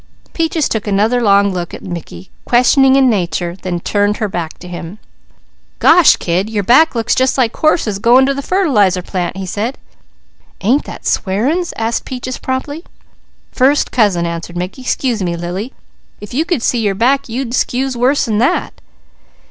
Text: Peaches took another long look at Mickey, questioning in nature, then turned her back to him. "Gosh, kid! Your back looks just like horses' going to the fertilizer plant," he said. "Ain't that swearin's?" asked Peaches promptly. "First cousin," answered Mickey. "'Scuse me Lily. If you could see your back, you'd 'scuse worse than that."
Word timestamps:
Peaches 0.33 0.67
took 0.67 0.87
another 0.87 1.21
long 1.21 1.53
look 1.53 1.75
at 1.75 1.83
Mickey, 1.83 2.31
questioning 2.43 2.95
in 2.95 3.07
nature, 3.07 3.55
then 3.61 3.79
turned 3.79 4.17
her 4.17 4.27
back 4.27 4.57
to 4.57 4.67
him. 4.67 4.97
"Gosh, 5.77 6.15
kid! 6.15 6.49
Your 6.49 6.63
back 6.63 6.95
looks 6.95 7.13
just 7.13 7.37
like 7.37 7.55
horses' 7.55 7.99
going 7.99 8.25
to 8.25 8.33
the 8.33 8.41
fertilizer 8.41 9.03
plant," 9.03 9.37
he 9.37 9.45
said. 9.45 9.77
"Ain't 10.61 10.85
that 10.85 11.05
swearin's?" 11.05 11.71
asked 11.77 12.05
Peaches 12.05 12.39
promptly. 12.39 12.83
"First 13.51 13.91
cousin," 13.91 14.25
answered 14.25 14.57
Mickey. 14.57 14.81
"'Scuse 14.83 15.21
me 15.21 15.35
Lily. 15.35 15.71
If 16.19 16.33
you 16.33 16.45
could 16.45 16.63
see 16.63 16.79
your 16.79 16.95
back, 16.95 17.29
you'd 17.29 17.53
'scuse 17.53 17.95
worse 17.95 18.25
than 18.25 18.39
that." 18.39 18.81